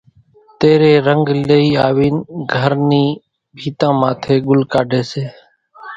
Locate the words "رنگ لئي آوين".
1.07-2.15